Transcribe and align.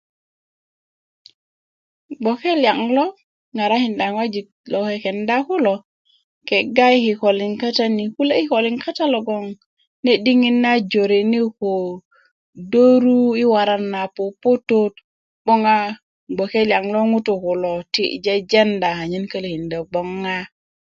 gboke 2.19 2.51
liyaŋ 2.61 2.79
lo 2.95 3.05
ŋarakinda 3.55 4.05
ŋojik 4.15 4.47
lo 4.71 4.79
kekenda 4.89 5.35
kulo 5.47 5.73
kega 6.47 6.87
yi 6.93 6.99
kikolin 7.05 7.53
kata 7.61 7.85
ni 7.97 8.03
kule 8.15 8.33
kikolin 8.39 8.77
kata 8.83 9.03
logon 9.13 9.45
ne' 10.03 10.21
diŋit 10.25 10.57
na 10.65 10.71
jorene' 10.91 11.47
ko 11.59 11.71
döru 12.71 13.19
yi 13.39 13.45
waran 13.53 13.83
na 13.93 14.01
puputut 14.15 14.93
'boŋ 15.43 15.61
a 15.75 15.77
gboke 16.35 16.59
liyaŋ 16.69 16.85
lo 16.93 16.99
ŋutu' 17.11 17.41
kulo 17.43 17.71
yiti' 17.79 18.09
yi 18.11 18.17
jejeda 18.25 18.89
anyen 19.01 19.25
kölökinda 19.31 19.77
gbon 19.89 20.09
ŋa 20.23 20.37